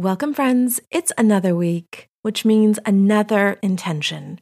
[0.00, 0.80] Welcome, friends.
[0.90, 4.40] It's another week, which means another intention.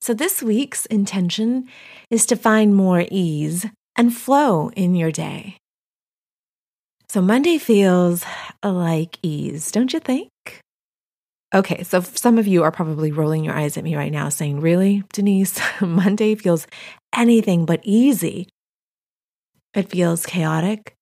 [0.00, 1.68] So, this week's intention
[2.10, 5.58] is to find more ease and flow in your day.
[7.08, 8.24] So, Monday feels
[8.64, 10.28] like ease, don't you think?
[11.54, 14.58] Okay, so some of you are probably rolling your eyes at me right now saying,
[14.60, 15.60] Really, Denise?
[15.80, 16.66] Monday feels
[17.14, 18.48] anything but easy.
[19.72, 20.94] It feels chaotic,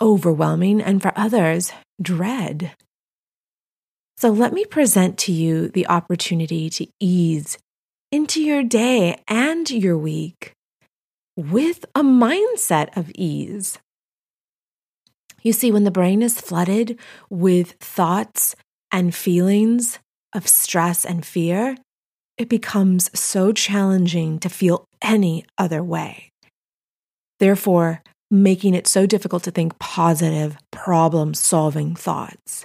[0.00, 2.70] overwhelming, and for others, dread.
[4.22, 7.58] So let me present to you the opportunity to ease
[8.12, 10.52] into your day and your week
[11.36, 13.80] with a mindset of ease.
[15.42, 18.54] You see, when the brain is flooded with thoughts
[18.92, 19.98] and feelings
[20.32, 21.76] of stress and fear,
[22.38, 26.30] it becomes so challenging to feel any other way.
[27.40, 32.64] Therefore, making it so difficult to think positive, problem solving thoughts.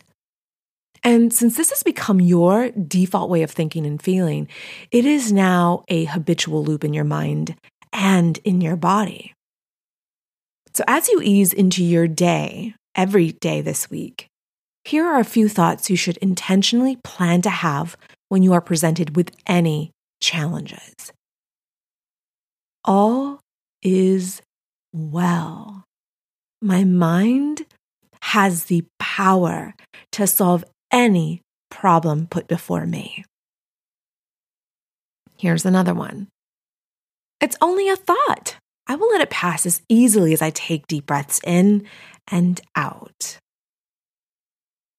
[1.07, 4.49] And since this has become your default way of thinking and feeling,
[4.91, 7.55] it is now a habitual loop in your mind
[7.93, 9.33] and in your body.
[10.73, 14.27] So, as you ease into your day, every day this week,
[14.83, 17.95] here are a few thoughts you should intentionally plan to have
[18.27, 21.13] when you are presented with any challenges.
[22.83, 23.39] All
[23.81, 24.41] is
[24.91, 25.85] well.
[26.61, 27.65] My mind
[28.21, 29.73] has the power
[30.11, 33.25] to solve any problem put before me.
[35.37, 36.27] Here's another one.
[37.39, 38.57] It's only a thought.
[38.87, 41.85] I will let it pass as easily as I take deep breaths in
[42.27, 43.37] and out.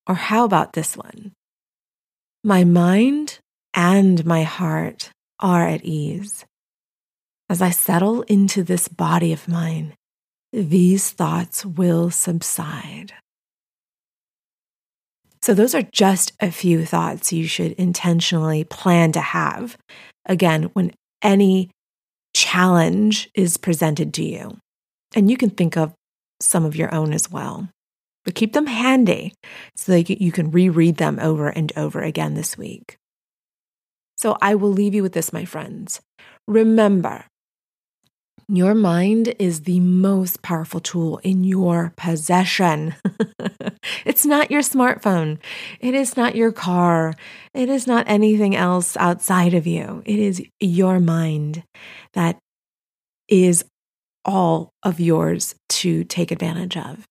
[0.06, 1.32] Or how about this one?
[2.44, 3.40] My mind
[3.74, 6.44] and my heart are at ease.
[7.50, 9.94] As I settle into this body of mine,
[10.52, 13.14] these thoughts will subside.
[15.48, 19.78] So, those are just a few thoughts you should intentionally plan to have.
[20.26, 20.92] Again, when
[21.22, 21.70] any
[22.36, 24.58] challenge is presented to you,
[25.16, 25.94] and you can think of
[26.38, 27.66] some of your own as well,
[28.26, 29.32] but keep them handy
[29.74, 32.98] so that you can reread them over and over again this week.
[34.18, 36.02] So, I will leave you with this, my friends.
[36.46, 37.24] Remember,
[38.48, 42.96] your mind is the most powerful tool in your possession.
[44.04, 45.38] it's not your smartphone.
[45.80, 47.14] It is not your car.
[47.54, 50.02] It is not anything else outside of you.
[50.04, 51.62] It is your mind
[52.14, 52.38] that
[53.28, 53.64] is
[54.24, 57.04] all of yours to take advantage of.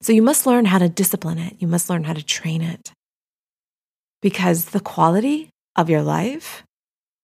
[0.00, 1.56] So you must learn how to discipline it.
[1.58, 2.92] You must learn how to train it.
[4.22, 6.62] Because the quality of your life,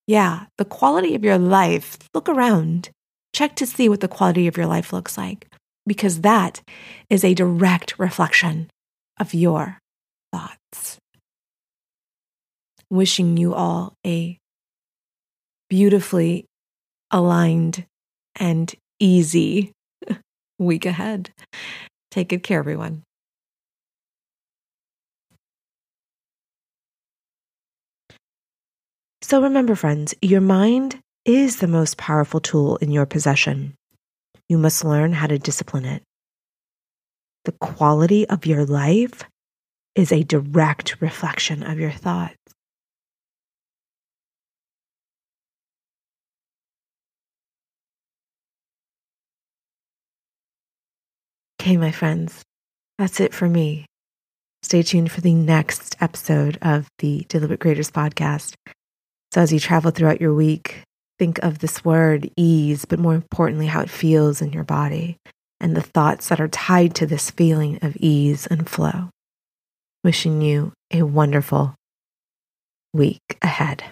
[0.07, 2.91] yeah, the quality of your life, look around
[3.33, 5.47] Check to see what the quality of your life looks like,
[5.87, 6.63] because that
[7.09, 8.71] is a direct reflection
[9.19, 9.79] of your
[10.33, 10.99] thoughts.
[12.91, 14.39] Wishing you all a
[15.69, 16.47] beautifully
[17.11, 17.87] aligned
[18.37, 19.73] and easy
[20.59, 21.31] week ahead.
[22.11, 23.05] Take good care, everyone.
[29.23, 33.75] So remember, friends, your mind is the most powerful tool in your possession.
[34.51, 36.03] You must learn how to discipline it.
[37.45, 39.23] The quality of your life
[39.95, 42.35] is a direct reflection of your thoughts.
[51.61, 52.43] Okay, my friends,
[52.99, 53.87] that's it for me.
[54.65, 58.55] Stay tuned for the next episode of the Deliberate Creators podcast.
[59.33, 60.83] So, as you travel throughout your week,
[61.21, 65.19] think of this word ease, but more importantly, how it feels in your body
[65.61, 69.11] and the thoughts that are tied to this feeling of ease and flow.
[70.03, 71.75] Wishing you a wonderful
[72.95, 73.85] week ahead.